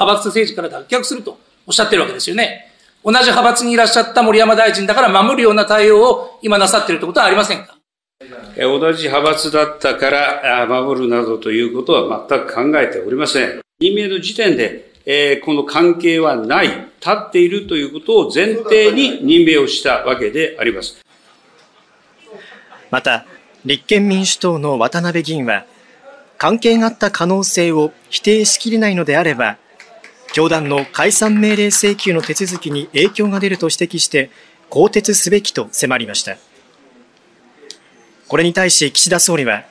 [0.00, 2.72] 派閥政治から脱却するとおっしゃってるわけですよね。
[3.04, 7.76] 同じ派閥にいらっしゃった森山大臣だから守るような対応を今なさっているってことはありませんか？
[8.56, 13.60] 同じ派閥だったから守るなどということは全く考えておりません。
[13.78, 21.00] 任命の時点で、えこの関係はない、立っているということを前提に任命をしたわけであります。
[22.90, 23.24] また、
[23.64, 25.64] 立憲民主党の渡辺議員は、
[26.36, 29.56] 関係があった可能性を否定しきれないのであれば、
[30.32, 34.30] 教団の解散命令請求の手続きに影響が出ると指摘して、
[34.68, 36.36] 更迭すべきと迫りました。
[38.28, 39.64] これに対し岸田総理は、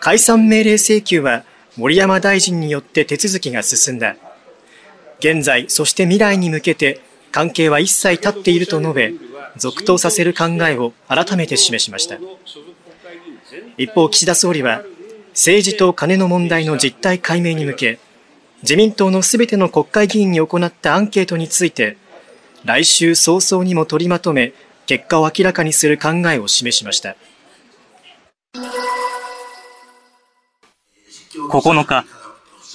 [0.00, 1.44] 解散命令請求は
[1.76, 4.16] 森山大臣によって手続きが進んだ。
[5.18, 7.00] 現在、そして未来に向けて
[7.30, 9.12] 関係は一切立っていると述べ、
[9.56, 12.18] 続投させる考えを改めて示しました。
[13.76, 14.82] 一方、岸田総理は、
[15.30, 17.98] 政治と金の問題の実態解明に向け、
[18.62, 21.96] 自民党のすべての国会議員に行ったアンケートについて、
[22.64, 24.52] 来週早々にも取りまとめ、
[24.86, 27.16] 結果を明らかにする考えを示しました。
[31.34, 32.04] 9日、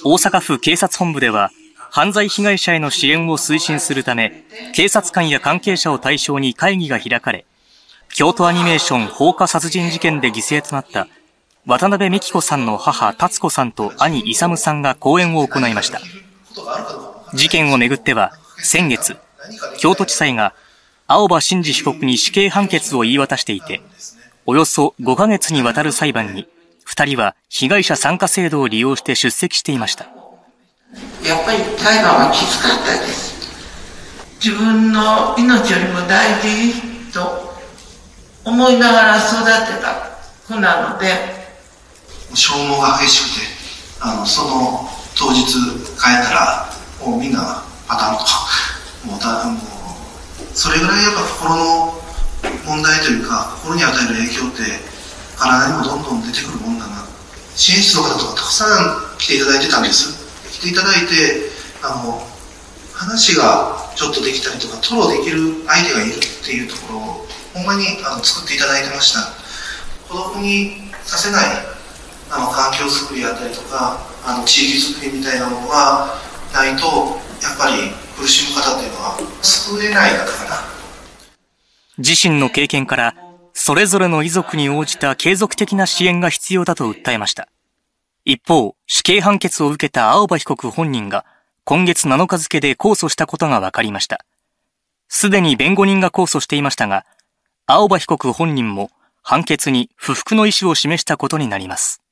[0.04, 1.50] 大阪府警察本部では、
[1.90, 7.46] 犯罪被害者への支援を推進するため、警察官や関係者を対象に会議が開かれ、
[8.10, 11.08] 京都アニメーション放火殺人事件で犠牲となった
[11.68, 16.00] 渡辺美希子さんの母、達子さんと兄、勇さんが講演を行いました。
[17.34, 19.18] 事件をめぐっては、先月、
[19.76, 20.54] 京都地裁が
[21.06, 23.82] 青葉真司被告に死刑判決を言い渡していて、
[24.46, 26.48] およそ5ヶ月にわたる裁判に、
[26.84, 30.06] 二人は被害者参加制度を利用して出席していました。
[31.22, 33.52] やっぱり裁判はきつかったです。
[34.42, 37.52] 自分の命よりも大事と
[38.46, 40.08] 思いながら育てた
[40.48, 41.37] 子なので、
[42.34, 43.46] 消耗が激しくて
[44.00, 46.72] あのその当日帰ったら
[47.04, 48.24] もうみんなパターンと
[49.08, 49.58] もうたもう
[50.54, 51.98] それぐらいやっぱ心の
[52.66, 54.62] 問題というか心に与える影響って
[55.36, 57.06] 体にもどんどん出てくるもんだな。
[57.54, 58.64] 支援室の方とかたくさ
[59.14, 60.14] ん来ていただいてたんです。
[60.52, 61.50] 来ていただいて
[61.82, 62.22] あの
[62.92, 69.32] 話がちょっとできたりとか吐露できる相手がいるっていうところをほんまにあの作っていただいてました。
[70.08, 71.77] 孤独にさせない
[72.30, 76.14] あの環境づくりやったりとかあの地域づくりみたいなものが
[76.52, 76.86] ないと
[77.42, 80.78] やっぱり苦しむ方っていうのは救えないだかな。
[81.98, 83.14] 自身の経験から
[83.54, 87.48] それぞれの遺族に応じた継続的な支援が必要だと訴えました。
[88.24, 91.24] 一方死刑判決を受けた青葉被告本人が
[91.64, 94.24] 今月7日付で控訴したことが分かりました。
[95.08, 97.06] すでに弁護人が控訴していましたが
[97.66, 98.90] 青葉被告本人も
[99.22, 102.02] 判決に不服の意思を示したことになります。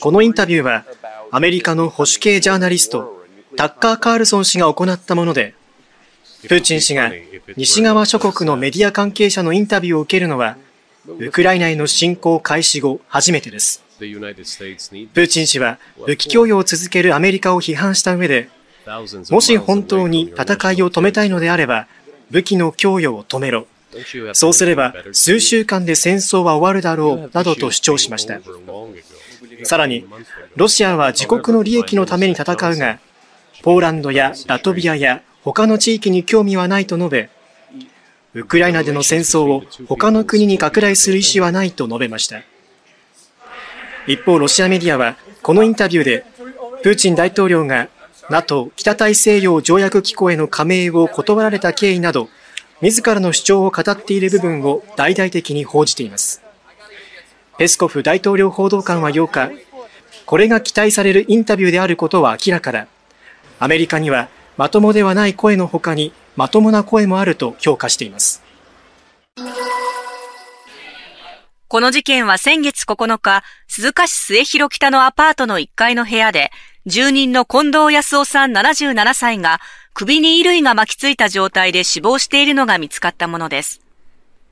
[0.00, 0.84] このインタビューは
[1.30, 3.24] アメリカの保守系ジャーナリスト
[3.56, 5.54] タッカー・カールソン氏が行ったもので
[6.42, 7.10] プーチン氏が
[7.56, 10.56] 西側諸国のメディア関係者のインタビューを受けるのは
[11.06, 13.82] ウクライナへの侵攻開始後初めてです。
[13.98, 18.48] プーチン氏は武器供与を続けるアメリカを批判した上で
[19.30, 21.86] もし本当に戦いを止めたいのであれば
[22.30, 23.66] 武器の供与を止めろ。
[24.32, 28.40] そうすれば数週間で戦争は終わるだろうなどと主張しました
[29.64, 30.04] さらに、
[30.56, 32.98] ロシアは自国の利益のために戦うが、
[33.62, 37.30] ポーランドやラトビアや他の地域に興味はないと述べ、
[38.34, 42.42] ウクライナでの戦争を他の国に拡大する意思はないと述べました。
[44.06, 46.24] 一方、ロシアメディアは、このインタビューで、
[46.82, 47.88] プーチン大統領が
[48.30, 52.28] NATO= 北大西洋条約機構への加盟を断られた経緯など、
[52.82, 56.42] 自らの主張を語っている部分を大々的に報じています。
[57.56, 59.52] ペスコフ大統領報道官は8日、
[60.26, 62.88] これが期待されるインタビューであることは明らかだ。
[63.60, 68.42] アメリカにはまともではない声の他にまともな声もあると評価しています。
[71.72, 76.50] この事件は先月9日、鈴鹿市末広北のアパートの1階の部屋で、
[76.84, 79.58] 住人の近藤康夫さん77歳が
[79.94, 83.80] 首に衣類が巻きついた状態で死亡しているのが見つかったものです。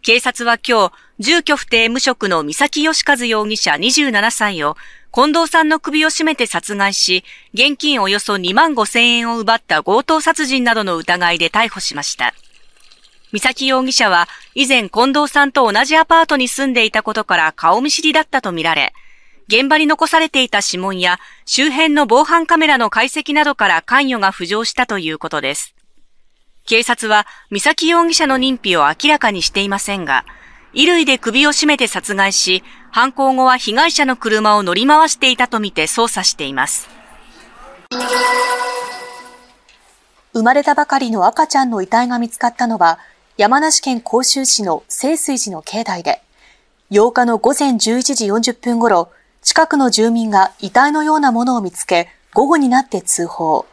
[0.01, 4.79] 警察は今日、住居不定無職の三崎義和容疑者27歳を、
[5.15, 12.33] 近藤さんの首を絞めて殺害し、現金およそ2万5千円を奪った強盗殺人などの疑いで逮捕しました。
[13.33, 18.93] 三崎容疑者は以前近藤さんと同じアパートに住んでいたことから顔見知りだったとみられ、
[19.47, 25.75] 現場に残されていた指紋や周辺の防犯カメラの解析などから関与が浮上したということです。
[26.67, 30.25] 警察は、三崎容疑者の認否を明らかにしていませんが、
[30.73, 32.63] 衣類で首を絞めて殺害し、
[32.93, 36.89] 犯行後は被害者の車を乗り回していたとみて捜査しています。
[40.33, 43.01] 生まれたばかりの赤ちゃんの遺体が見つかったのは、
[43.41, 46.21] 山梨県甲州市の清水寺の境内で、
[46.91, 49.09] 8日の午前11時40分頃、
[49.41, 53.65] 近くの住民が遺体のようなものを見つけ、午後になって通報。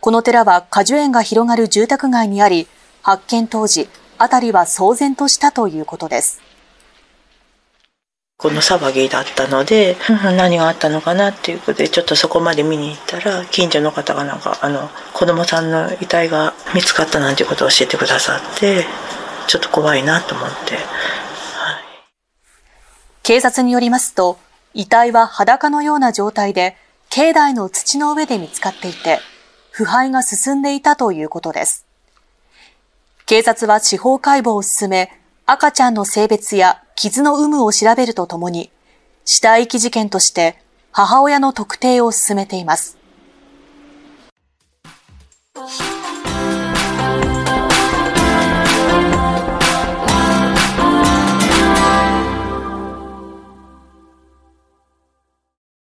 [0.00, 2.66] この寺は果樹園が広がる住宅街にあり、
[3.00, 3.88] 発見当時、
[4.18, 6.40] 辺りは騒然としたということです。
[8.36, 9.96] この騒ぎだったので、
[10.36, 18.84] 何があったのかなっていうことで、ちょっとそこまで見に行ったら、近所の方がなんか、あの、子供さんの遺体が見つかったなんていうことを教えてくださって、
[19.46, 20.74] ちょっと怖いなと思って。
[20.74, 20.84] はい、
[23.22, 24.38] 警察によりますと、
[24.74, 26.76] 遺体は裸のような状態で、
[27.10, 29.20] 境内の土の上で見つかっていて、
[29.70, 31.86] 腐敗が進んでいたということです。
[33.26, 35.12] 警察は司法解剖を進め、
[35.46, 38.70] 赤ちゃんの性別や傷の有無を調べるとともに、
[39.24, 40.58] 死体遺棄事件として
[40.90, 42.98] 母親の特定を進めています。